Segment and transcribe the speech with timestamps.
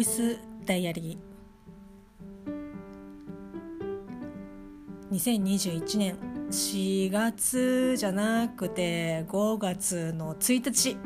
[0.00, 5.14] イスダイアリー。
[5.14, 6.16] 2021年
[6.50, 10.96] 4月じゃなくて5月の1日。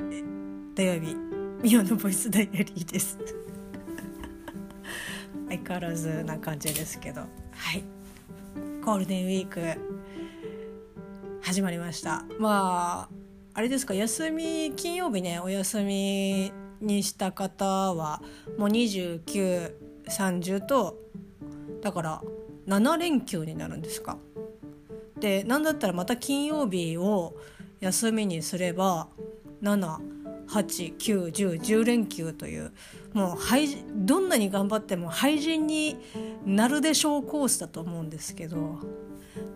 [0.77, 1.17] 土曜日。
[1.63, 3.19] ミオのボイスダイアリーです。
[5.49, 7.23] 相変わらずな感じですけど。
[7.23, 7.27] は
[7.77, 7.83] い。
[8.85, 9.61] ゴールデンウィーク。
[11.43, 12.25] 始まりました。
[12.39, 16.53] まああれですか休み金曜日ねお休み
[16.85, 18.21] にした方は
[18.59, 20.99] もう2930と
[21.83, 22.23] だから
[22.67, 24.17] 7連休になるんですか。
[25.21, 27.37] で何だったらまた金曜日を
[27.81, 29.09] 休みにすれば
[29.63, 32.73] 7891010連休という
[33.13, 33.39] もう
[33.95, 35.99] どんなに頑張っても廃人に
[36.45, 38.81] なるでしょうコースだと思うんですけど、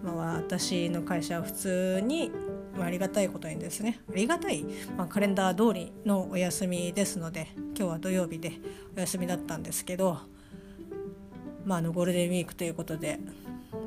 [0.03, 2.31] まあ、私の会社は普通に
[2.79, 4.65] まあ、ありがたいことにですねありがたい、
[4.97, 8.53] まあ、カレンダー通りのお休みですので今日は土曜日で
[8.97, 10.19] お休みだったんですけど、
[11.65, 13.19] まあ、あのゴールデンウィークということで、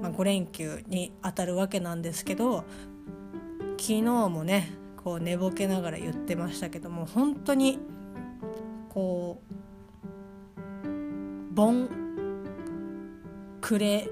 [0.02, 2.66] まあ、5連休にあたるわけなんですけど
[3.78, 7.80] 昨日もねこう寝ぼけながら言ってましたけども本当に
[8.90, 9.54] こう
[11.54, 11.90] 盆
[13.62, 14.10] 暮れ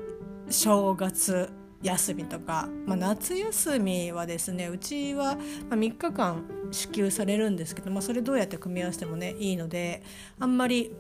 [0.50, 1.50] 正月
[1.82, 5.38] 休みとか、まあ、夏休みはですねうちは
[5.70, 10.04] 3日間支給されるんですけど、まあ、それどうやって組み合わせてもねいいので
[10.40, 10.92] あんまり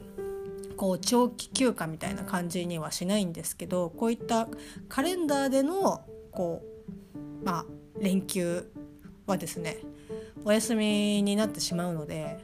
[0.77, 4.47] こう長期休暇みたいな感じにはしないんですけどこういった
[4.87, 6.61] カレンダーでのこ
[7.13, 7.65] う、まあ、
[7.99, 8.71] 連休
[9.27, 9.77] はですね
[10.45, 12.39] お休みになってしまうので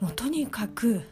[0.00, 1.02] もうとにかく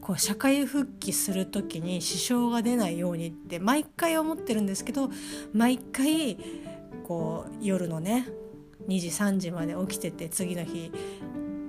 [0.00, 5.10] こう社会復帰する時に支障が出ないようにって毎回思ってるんですけど
[5.52, 6.38] 毎回
[7.04, 8.26] こう夜のね
[8.88, 10.90] 2時3時まで起きてて次の日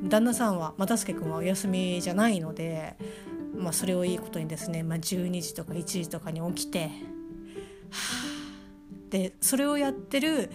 [0.04, 2.96] 旦那さんは又助君はお休みじゃないので、
[3.56, 8.42] まあ、それをいいことにですね、まあ、12時とか1時とかに起きてはあ。
[9.12, 10.50] でそれをやってる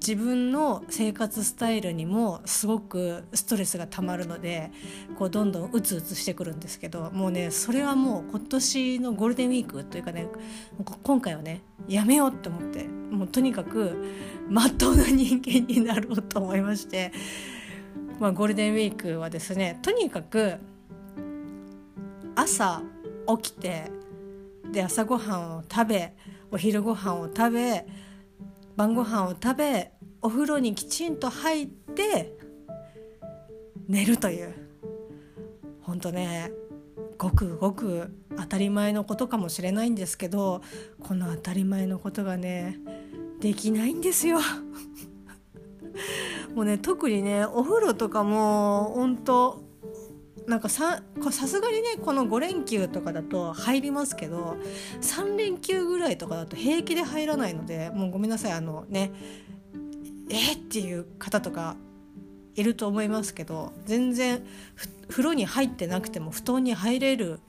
[0.00, 4.70] 自分の生活スタイルにもすごくストレスがたまるので
[5.18, 10.28] こうどんどんうつうつしてくるんですけどもうねそれはもう今年のゴールデンウィークというかね
[11.02, 13.96] 今回はねやめようって思ってもうとにかく
[14.48, 17.12] まっとうな人間になろうと思いまして、
[18.20, 20.56] まあ、ゴールデンウィークはですねとにかく
[22.36, 22.82] 朝
[23.42, 23.90] 起きて
[24.72, 26.14] で朝ごはんを食べ
[26.50, 27.86] お昼ご飯を食べ
[28.78, 29.90] 晩ご飯を食べ
[30.22, 32.38] お風呂にきちんと入って
[33.88, 34.54] 寝るという
[35.82, 36.52] 本当ね
[37.18, 40.62] ごくごく当たり前のことかもしれないんですけど
[41.00, 42.78] この当たり前のことがね
[43.40, 44.38] できないんですよ。
[46.54, 49.67] もうね特にねお風呂とかも本当
[50.48, 54.56] なんかさすがにねこの5連休とかだと入りますけど
[55.02, 59.12] 3連休ぐらいとかだと平気で入らないのでもうごめんなさいあのね
[60.30, 61.76] えっていう方とか
[62.54, 64.42] いると思いますけど全然
[65.08, 67.40] 風呂に入ってなくても布団に入れる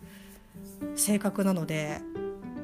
[0.95, 2.01] 性格なので、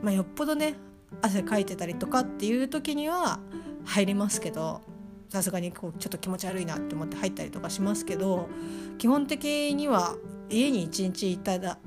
[0.03, 0.75] まあ、よっぽどね
[1.22, 3.40] 汗かいてたりとかっていう時には
[3.85, 4.81] 入りますけど
[5.30, 8.47] さすがにこうちょっと気持ち悪いなって思って入ったりとかしますけど
[8.97, 10.16] 基本的には
[10.50, 11.78] 家に一日いただ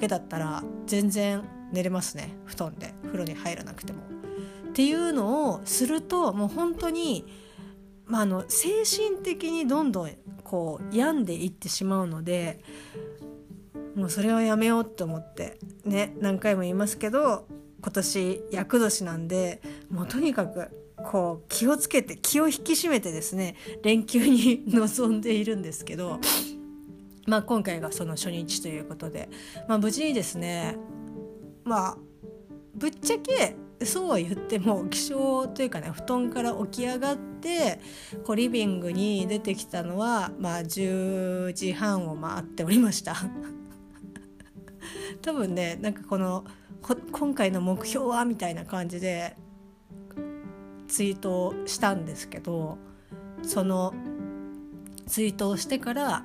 [0.00, 1.42] けだったら全然
[1.72, 4.02] 寝れますね布団で風呂に入らなくても。
[4.68, 7.24] っていうのをするともう本当に、
[8.04, 10.10] まあ、あの精神的にどんどん
[10.44, 12.60] こう病んでいってしまうので
[13.94, 17.46] もうそれはやめようって思ってね何回も言いますけど
[17.80, 26.20] 今年厄年なんでもうとにかくこう気をつけて気を引き締めてですね連休に臨んでいるんですけど、
[27.26, 29.28] まあ、今回がその初日ということで、
[29.68, 30.76] まあ、無事にですね
[31.64, 31.98] まあ
[32.74, 37.80] ぶっちゃけそうは言っても起床というかね布団から起き上がって
[38.24, 43.16] こうリビングに出てきたのは、まあ、10時半を回っておりました。
[45.20, 46.44] 多分ねなんかこの
[47.10, 49.36] 今回の目標はみたいな感じで
[50.86, 52.78] ツイートをしたんですけど
[53.42, 53.94] その
[55.06, 56.24] ツイートをしてから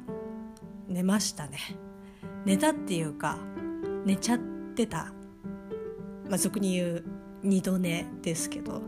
[0.87, 1.57] 寝ましたね。
[2.45, 3.37] 寝たっていうか
[4.05, 4.39] 寝ちゃっ
[4.75, 5.13] てた。
[6.27, 7.03] まあ俗に言う
[7.43, 8.81] 二度寝ですけど。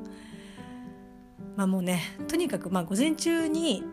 [1.56, 3.84] まあもうねとにかくまあ午前中に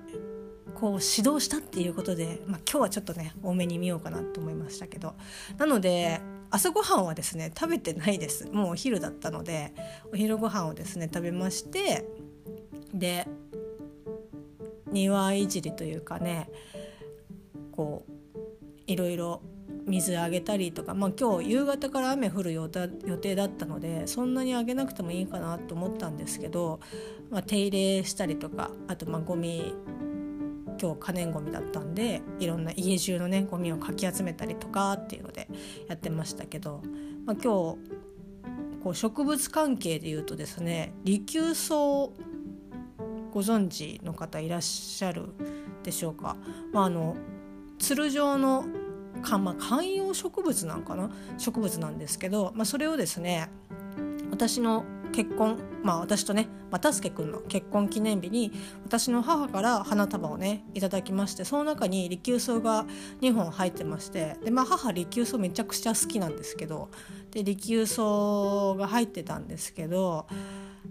[0.75, 5.15] こう指導したっていうことで、まあ、今日はちょっとね多めに見ようかなと思いましたけど。
[5.59, 8.49] なので朝ごはんはですね食べてないです。
[8.51, 9.73] もうお昼だったので
[10.13, 12.05] お昼ご飯をですね食べまして
[12.93, 13.27] で
[14.91, 16.51] 庭いじりというかね
[17.73, 18.11] こう
[18.87, 19.43] いろいろ
[19.87, 26.81] 水あげたりとか、まあ、今日夕方から雨降る予定だったのでそんなにあげなくてもいいかなと思ったんですけど、
[27.31, 29.75] まあ、手入れしたりとかあとまあゴミ
[30.81, 35.49] 今日可燃ごみだったんでいろんな家中のねゴミをかき集めたりとかっていうので
[35.89, 36.83] やってましたけど、
[37.27, 37.79] まあ、今日
[38.83, 42.11] こう植物関係でいうとですね利休草ご
[43.35, 45.27] 存知の方いらっしゃる
[45.83, 46.37] でしょうか。
[46.73, 47.17] まあ、あの
[47.79, 48.65] つる状の
[49.23, 51.11] か、まあ、観葉植物なんかな？
[51.39, 53.49] 植物なんですけど、まあ、それをですね
[54.31, 58.53] 私の結婚まあ私とね又助君の結婚記念日に
[58.85, 62.87] 私の母から花束をねいただきましてその中に利休草が
[63.21, 66.91] 2本入ってましてで、まあ、母利休草めちゃくちゃ好きなんですけど
[67.31, 68.03] で利休草
[68.79, 70.27] が入ってたんですけど、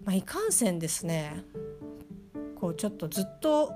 [0.06, 1.44] まあ、いかんせんですね
[2.60, 3.74] こうちょっとずっと、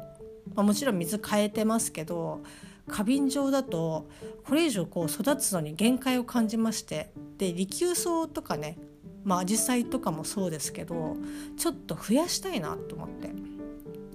[0.56, 2.42] まあ、もちろん水変えてますけど
[2.88, 4.10] 花瓶状だと
[4.46, 8.78] これ以上こう育つのに限界を感じましてで利休草とかね
[9.24, 11.18] まあ紫陽花とかもそうですけど
[11.58, 13.32] ちょっと増やしたいなと思って。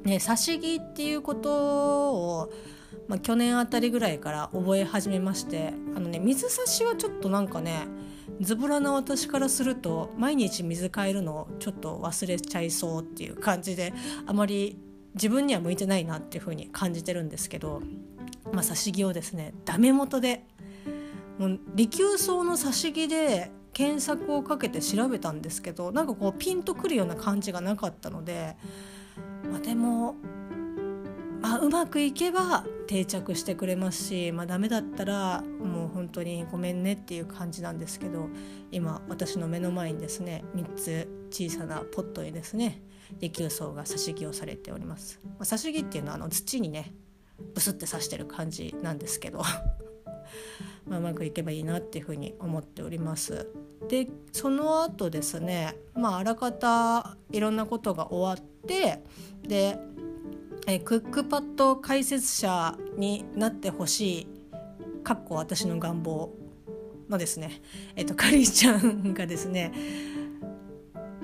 [0.04, 2.52] ね、差し木っていうことを、
[3.08, 7.88] まあ、去年あたりぐらいから覚え始めましてあのね水差しはちょっとなんかね
[8.40, 13.92] ズボラな私からすると毎日水替えるのをちょっと忘れちゃいそうっていう感じで
[14.26, 14.78] あまり
[15.14, 17.82] 自分には向いてないなっていうふうに感じてるんですけど
[18.52, 20.44] まあ、差し木をですねダメ元で
[21.38, 28.56] もう利休草の差し木で検索をかけて調べたんですけどなんかこうピンとくるような感じがなかったので、
[29.48, 30.16] まあ、でも、
[31.40, 38.28] まあ、うまくいけば定着してくれますし、まあ、ダメだったらもう本当にごめんねっていう感じなんですけど
[38.72, 42.82] 今私の目の前にですね3つ小さなポットにですね
[43.20, 45.20] 利休草が差し木をされております。
[45.24, 46.94] まあ、差し木っていうのはあの土にね
[47.54, 49.40] ブスって刺してる感じなんですけど
[50.86, 53.48] まあうまくいけばいいなっていうふうに思っております。
[53.88, 59.02] でその後ですねまああらかたいろんなことが終わって
[59.46, 59.78] で
[60.66, 64.26] えクックパッド解説者になってほしい
[65.02, 66.30] かっこ私の願望
[67.08, 67.62] のですね
[67.96, 69.72] えっとかりんちゃんがですね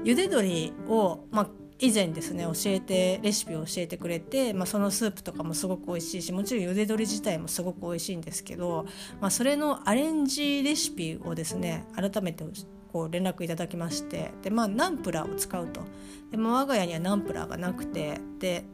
[0.05, 1.49] 茹で鶏を、まあ、
[1.79, 8.87] 以前ですね教えてレシピを教えてくれて、まあ、そのスープとかもすごく美味しいしもちろん茹で鶏自体もすごく美味しいんですけど、
[9.21, 12.45] まあ、それのアレンジレシピをですね改めて
[12.93, 15.81] こう連絡いただきましてで、まあ、ナンプラーを使うと。
[16.31, 18.65] で、も我が家にはナンプラーがなくてで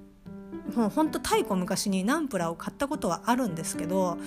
[0.74, 4.18] もうほんと太古昔にナンプラーを買ったことはあるんですけど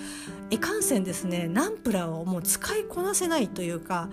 [0.50, 4.10] いかんせんですねナンプラーをもう使いこなせないというか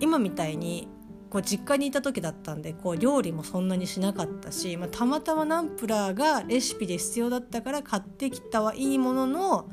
[0.00, 0.88] 今みたいに
[1.34, 9.68] こう実家にいた時だったんでこう料理もそんなにしなかったし、まあ、たまたまナンプラーがレシピで必要だったから買ってきたはいいものの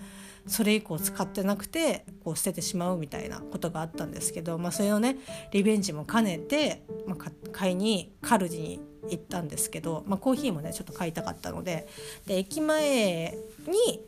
[0.48, 5.18] それ以降使ってなくてこう捨ててしまうみたいなことがあったんですけど、まあ、それをね
[5.52, 8.82] リベンジも兼ねて、まあ、買いにカルディに
[9.12, 11.88] 行ったんですけど、まあ、コーヒーもねちょっと買いたかったので
[12.26, 13.38] で駅前
[13.68, 14.02] に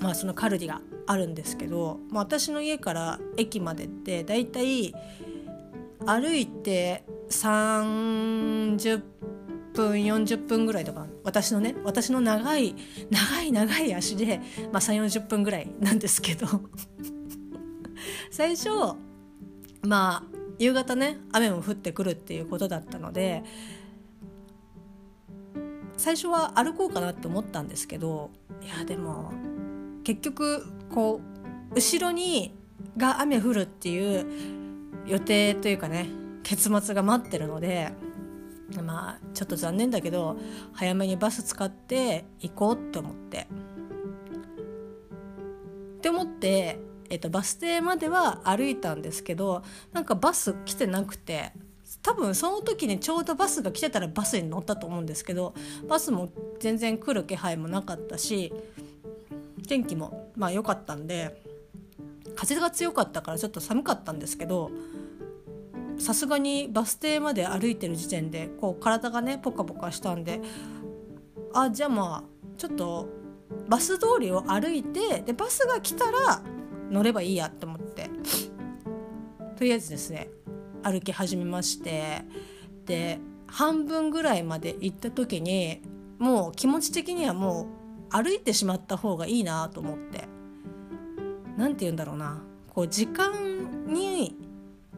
[0.00, 4.94] まあ、そのカルディがあるんですけど、まあ、私の家から駅までってだいたい
[6.06, 9.02] 歩いて30
[9.72, 12.74] 分40分ぐらいとか私のね私の長い
[13.10, 14.40] 長い長い足で、
[14.72, 16.46] まあ、3 4 0分ぐらいなんですけど。
[18.30, 18.68] 最初
[19.82, 23.42] まあ夕方ね雨も降ってくるっていうことだったので
[25.96, 28.30] 最初は歩こうかなって思ったんですけど
[28.62, 29.32] いやでも
[30.04, 31.20] 結局こ
[31.70, 32.54] う後ろに
[32.96, 34.59] が雨降るっていう
[35.10, 36.08] 予定というかね
[36.44, 37.90] 結末が待ってるので
[38.84, 40.36] まあちょっと残念だけど
[40.72, 43.48] 早めにバス使って行こうって思って。
[45.98, 49.62] って思って、えっと、バス停までは歩いたんですけど
[49.92, 51.52] なんかバス来てなくて
[52.00, 55.52] 多分その時にちょうどバスが来てたらバスに乗ったと思うんですけど
[55.86, 58.50] バスも全然来る気配もなかったし
[59.68, 61.42] 天気もまあ良かったんで
[62.34, 64.70] 風が強かったからちょっと寒かったんですけど
[66.00, 70.40] さすがにバス停まで歩いてる時点でこう体がねポカポカしたんで
[71.54, 73.08] あじゃあまあちょっと
[73.68, 76.42] バス通りを歩いてでバスが来たら
[76.90, 78.10] 乗ればいいやって思って
[79.56, 80.30] とりあえずですね
[80.82, 82.22] 歩き始めまして
[82.86, 85.82] で半分ぐらいまで行った時に
[86.18, 87.66] もう気持ち的にはも
[88.10, 90.28] う歩いてしまった方がいいなと思って
[91.56, 94.36] 何て言うんだろうなこう時間に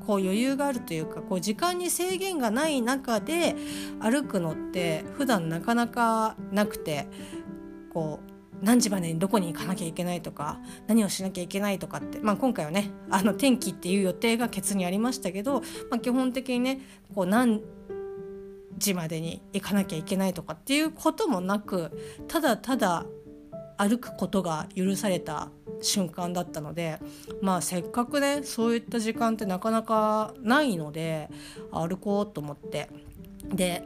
[0.07, 3.57] こう余裕があるというかこう時間に制限がない中で
[4.01, 7.09] 歩くのって普段なかなかなくて
[7.93, 8.33] こう
[8.65, 16.81] 何時までにどこに行かなきゃいけないとか何をしなきゃいけないとかって、まあ、今回はねあの天気っていう予定がケツにありましたけど、まあ、基本的にね
[17.15, 17.61] こう何
[18.79, 21.91] 時までに行かなきゃいけないとかっていうこともなく
[22.29, 23.07] ただただ
[23.77, 25.51] 歩くことが許された
[25.83, 26.99] 瞬間だったので
[27.41, 31.29] まあせっかくねそういった時間ってなかなかないので
[31.71, 32.89] 歩こうと思って。
[33.45, 33.85] で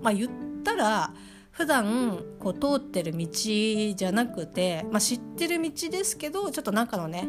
[0.00, 0.30] まあ言っ
[0.62, 1.12] たら
[1.50, 7.28] 普段こう通ってる道じゃなくて、まあ、知ってる道ですけどちょっと中のね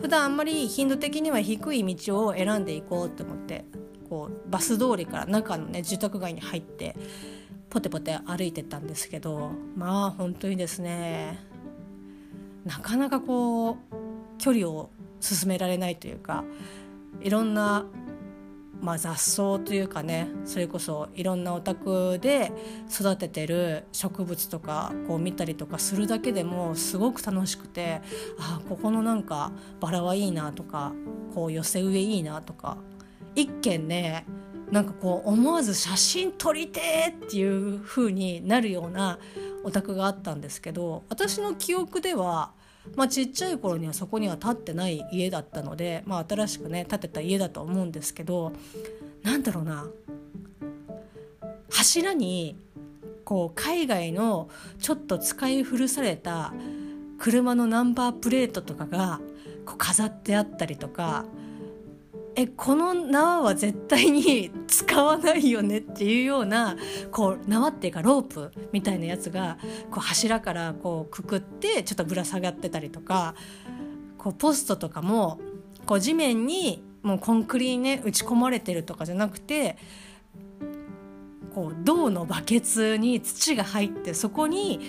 [0.00, 3.64] 普段あんまり頻度的には低い道を選んでいこうと思って
[4.08, 6.96] こうバス通りから中のね住宅街に入って
[7.70, 11.38] ポテポテ歩いてたんですけどまあ本当にですね
[12.64, 13.76] なかなかこう
[14.38, 14.90] 距離を
[15.20, 16.44] 進められないというか
[17.20, 17.86] いろんな、
[18.80, 22.52] まあ、雑草というかねそれこそいろんなお宅で
[22.90, 28.00] 育ててる植物とかこう見たりとかするだけでもすごく楽しくて
[28.38, 30.92] あここのなんかバラはいいなとか
[31.34, 32.78] こう寄せ植えいいなとか
[33.34, 34.24] 一見ね
[34.70, 36.80] なんかこう思わず写真撮りて
[37.26, 39.18] っていう風になるような
[39.64, 42.52] お宅があったんですけど私の記憶では、
[42.94, 48.52] まあ、ちっちゃい頃にはそこには建ってない家だったので、まあ、新しくね建てた家だと思うんですけど
[49.22, 49.86] なんだろうな。
[51.70, 52.56] 柱に
[53.24, 54.48] こう海外の
[54.80, 56.52] ちょっと使い古された
[57.18, 59.20] 車のナンバープレートとかが
[59.64, 61.24] こう飾ってあったりとか
[62.36, 66.76] えこの縄は絶対に 使わないよねっていうような
[67.10, 69.58] こう縄っていうかロープみたいなやつが
[69.90, 73.34] こう柱からこうくくってちょっとぶら下がってたりとか
[74.18, 75.40] こうポストとかも
[75.86, 79.76] こう地面にもうコンクリにね打ち込まれてるとかじゃなくて
[81.54, 84.80] こう銅のバケツに土が入ってそこに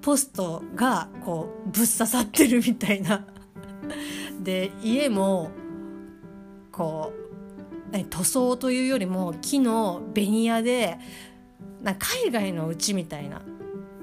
[0.00, 3.26] ポストがこうぶっ刺さってるみたいな。
[4.40, 5.50] で家も
[6.74, 7.12] こ
[7.92, 10.98] う塗装というよりも木のベニヤで
[11.82, 13.42] な海外の家みたいな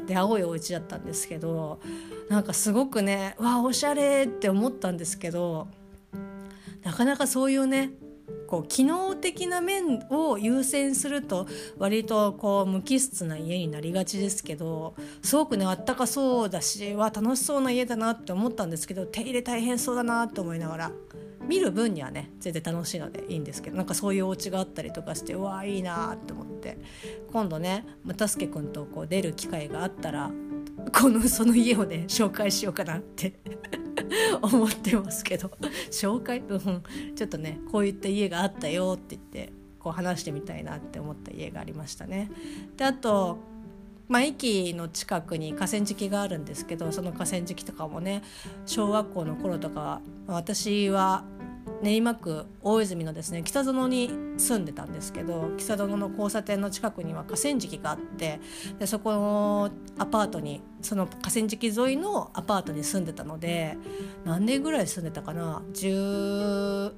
[0.08, 1.82] で青いお家だったんですけど
[2.30, 5.68] なんかすごくねわあおしゃれって思ったんですけど
[6.84, 7.92] なかなかそういうね
[8.51, 14.93] こう機能的な面を優先すると割とこう無機質な家になりがちですけど
[15.24, 20.91] すごくねあったかそうだしわ楽しそうな家だなって思ったんですけど手入れ大変そうだなと思いながら
[21.48, 26.77] 見る分にはね全然楽しいのでいいんですけどなんかそういうお家があったりとかしてうわいいなって思って
[27.31, 30.29] 今度ね又助君とこう出る機会があったら
[30.91, 33.31] このその家をね紹介しようかなって
[34.41, 35.51] 思ってますけど
[35.91, 36.84] 紹介、うん、
[37.15, 42.30] ちょっとねこういった家があったよって言ってこう話してみたいなって思った家がありましたね。
[42.77, 43.38] であと
[44.08, 48.24] まあ、駅の近くに河川敷があるんですけどその河川敷とかもね
[48.65, 51.24] 小学校の頃とか私は
[51.82, 58.40] 練馬区大泉のですね北園に住んでたんですけど北園の交差点の近くには河川敷があって
[58.80, 63.78] でそこのアパートにその河川敷沿いのアパートに住んでたので
[64.26, 66.94] 何年ぐらい住んでたかな？1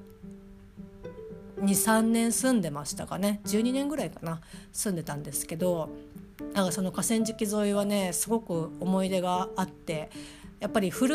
[1.60, 4.40] 23年住んでましたかね？12年ぐらいかな？
[4.72, 5.88] 住んでたんですけど
[6.52, 10.10] なんかその河川敷沿いはねすごく思い出があって
[10.64, 11.14] やっぱり古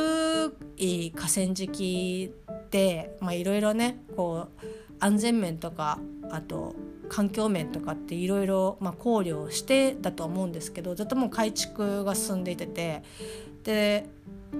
[0.77, 4.67] い河川敷っていろいろねこう
[4.99, 5.97] 安全面とか
[6.29, 6.75] あと
[7.09, 13.01] 環境面とかっていろいろ考慮してだと思うんですけどずっともう改築が進んでいてて
[13.63, 14.07] で、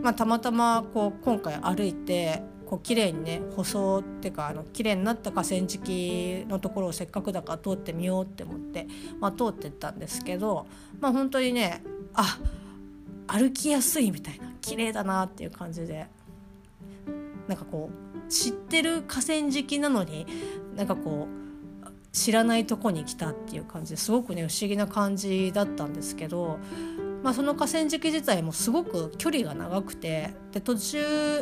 [0.01, 8.87] まあ、たまたまこう今回歩いてこう綺麗にね舗装っていうかあの綺麗になった河川敷のところをせっかくだから通ってみようって思って、
[9.19, 10.65] まあ、通ってったんですけど、
[10.99, 11.83] まあ、本当にね
[12.15, 12.58] あっ
[13.31, 16.07] 歩きやすいみたいな綺麗だなっていう感じで。
[17.49, 20.27] なんかこう知ってる河川敷なのに
[20.75, 21.39] なんかこう
[22.11, 26.59] 知らないとこに来たっていう感じですごくね不思議な感じだったんですけど、
[27.23, 31.41] まあ、その河川敷自体もすごく距離が長くてで途中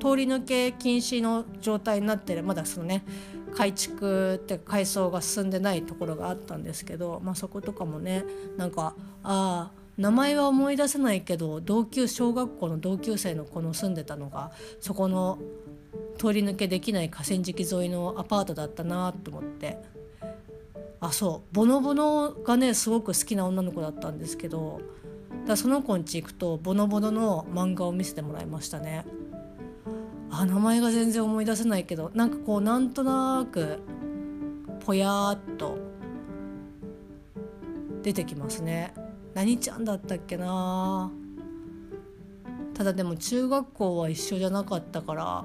[0.00, 3.04] 通り抜け禁止の状態になってるまだそのね
[3.54, 8.24] 改築って改装が進んでないところがあったんですけど、まあ、そことかもね
[8.56, 15.38] なんかああ名前は思い出せないけど同級小学校の同級生の子の住んでたのがそこの
[16.18, 19.78] 通り抜けできない河川敷沿いのアパートだったなと思って。
[21.00, 21.54] あそう。
[21.54, 24.80] ボノボノがねすごく好きな女の子だったんですけど
[25.46, 29.04] だその子ん家行くとボノボノの漫画を見せてもらいましたね。
[30.30, 33.78] あ名前が全然思い出せないけどなんかこうなんとなく
[34.84, 35.78] ぽやっと
[38.02, 38.94] 出てきますね。
[39.34, 41.10] 何ちゃんだったっけな。
[42.72, 45.44] ただでも中学校は一緒じゃなかったから。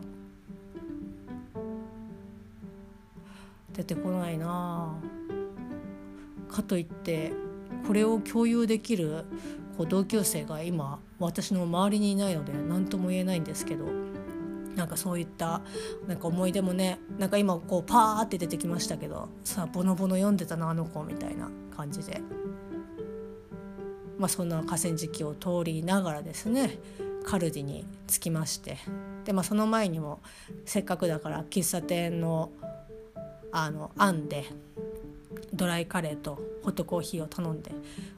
[3.73, 4.95] 出てこないな。
[6.49, 7.31] かといって
[7.87, 9.25] これを共有できる
[9.77, 13.85] こう同級生が今私の周りにいないので何とも言えないんですけど。
[14.75, 15.61] なんかそういった
[16.07, 22.21] なんか思い出もねなんか今こうパーって出てきましたけどさあボノボノ読んでたなあの子みたいな感じで、
[24.19, 26.77] まあ、そんな河川敷を通りながらですね
[27.25, 28.77] カルディに着きまして
[29.25, 30.19] で、まあ、その前にも
[30.65, 32.51] せっかくだから喫茶店の
[33.51, 34.45] あのあんで
[35.53, 37.71] ドライカレーとホットコーヒーを頼んで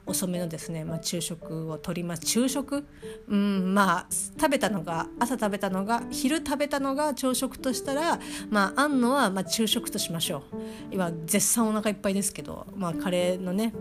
[0.06, 2.84] 遅めのですね、まあ、昼食をとります昼食？
[3.28, 8.18] うんまあ食べたのが朝食べたのが昼食べたのが朝食としたら
[8.50, 10.42] まああんのはまあ昼食としましょう。
[10.90, 13.72] 今絶賛お腹いっぱいですけど、まあ、カレーのね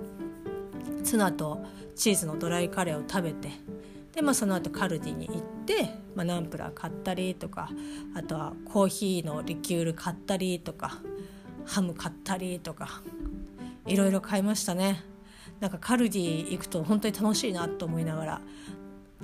[1.01, 1.63] ツナと
[1.95, 3.49] チーズのドライカレーを食べて
[4.13, 7.69] で、まあ、その後カルディに行って、まあ、ナンプラー買ったりとか
[8.15, 10.97] あとはコーヒーのリキュール買ったりとか
[11.65, 13.01] ハム買ったりとか
[13.85, 15.03] いろいろ買いましたね。
[15.59, 18.41] なんかカルディ行くと本当に楽しいなと思いながら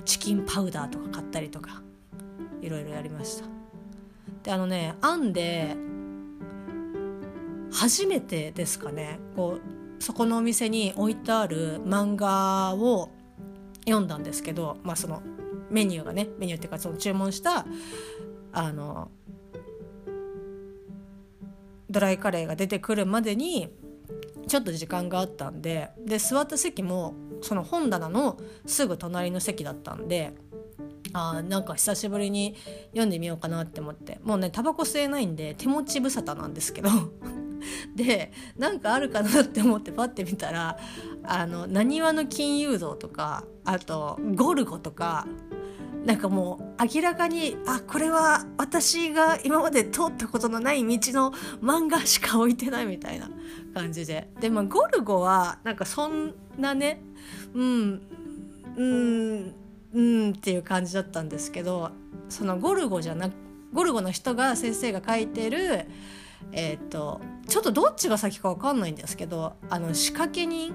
[0.04, 1.82] チキンパウダーとか買ったりとか
[2.62, 3.46] いろいろやりました。
[4.44, 5.76] であのねあんで
[7.72, 9.18] 初めてですかね。
[9.36, 13.10] こうそこのお店に置いてある漫画を
[13.84, 15.22] 読んだんですけど、まあ、その
[15.70, 17.66] メニューがねメニューっていうかその注文した
[18.52, 19.10] あの
[21.90, 23.68] ドライカレーが出てくるまでに
[24.46, 30.32] ちょっと時間があったんでで座った席もその本棚のすぐ隣の席だったんで
[31.12, 32.54] あなんか久しぶりに
[32.90, 34.18] 読んでみようかなって思って。
[34.22, 36.90] もうねタバコ吸えないんで手持ち無沙汰なんですけど。
[37.94, 40.78] でなんかあるかなって思ってパッて見たら
[41.24, 45.26] 「あのなにわの金融道」とかあと「ゴルゴ」とか
[46.04, 53.28] なんかもう明らかにあこれは私が今まで通ったことのない道の漫画しか置いてないみたいな
[53.74, 54.30] 感じで。
[54.40, 57.02] でまあゴルゴはなんかそんなね
[57.54, 58.02] うん
[58.76, 59.54] うん
[59.92, 61.90] うんっていう感じだったんですけど
[62.28, 63.30] そのゴルゴじゃな
[63.72, 65.86] ゴルゴの人が先生が書いてる
[66.52, 70.74] えっ、ー、とちょっとどっちが先か分かんないんですけどあの仕掛け人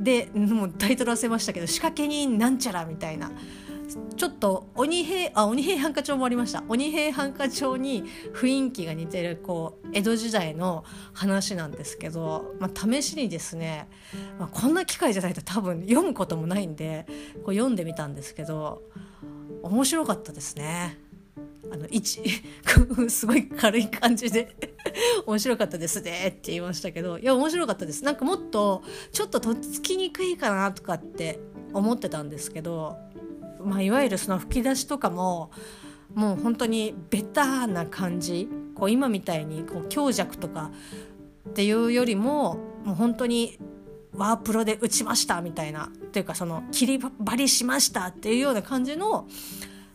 [0.00, 3.30] でもうタイトル忘れましたけど仕掛け人なんちゃらみたいな
[4.16, 13.88] ちょっと鬼平あ鬼平犯科帳もありました鬼平犯科帳に雰囲気が似てるこう江戸時代の話なんですけど、まあ、試しにですね、
[14.38, 17.06] まあ、こんな機会じゃないと多分読むこともないんで
[17.44, 18.82] こう読んでみたんですけど
[19.62, 21.07] 面白かったですね。
[21.70, 21.86] あの
[23.10, 24.54] すごい軽い感じで
[25.26, 28.04] 面白かったですねって言いましたけどいや面白かったです。
[28.04, 31.40] なんかもっとちょっととっつきにくいかなとかって
[31.72, 32.96] 思ってたんですけど
[33.60, 35.50] まあ、いわゆるその吹き出しとかも
[36.14, 40.70] もう本当にベターな感じこう今みたいにこう強弱とか
[41.48, 43.58] っていうよりももう本当に
[44.14, 49.28] ワープロで打ちましたみたいなっていうかその切り張りしましたっていうような感じの、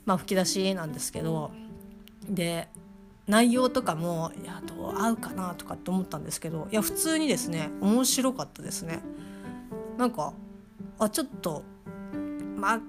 [0.05, 1.51] まあ、吹き出しなんですけど
[2.27, 2.67] で
[3.27, 8.99] 内容とかもいやどう合うかなとかって思ったんですけどいや普通にですね面白かったですね。
[9.97, 10.33] なんか
[10.99, 11.63] あちょっと
[12.57, 12.79] まあ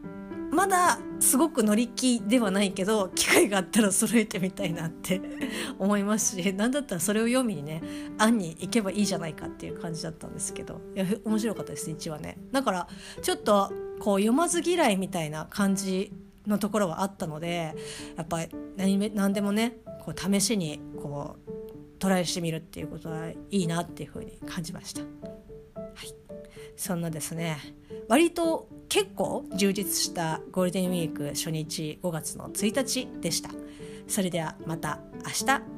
[0.51, 5.21] まだすごく乗り気ではないけど機会があったら揃えてみたいなって
[5.79, 7.83] 思いますし何だったらそれを読みにね
[8.19, 12.89] 案に行けばいいじゃないかっていう感じだったんですけどいや面白かったです1話ねだから
[13.21, 16.13] ちょっとこう読まず嫌いみたいな感じ
[16.47, 17.75] のところはあったので
[18.17, 21.51] やっぱり何何でもねこう試しにこう
[21.99, 25.01] トライしてみるっていうことはいいなっていうふうに感じました。
[25.03, 25.07] は
[26.03, 26.15] い、
[26.77, 27.57] そんなですね
[28.09, 33.51] 割と結構充実したゴールデンウィーク初日5月の1日でした。
[34.07, 35.74] それではまた明日。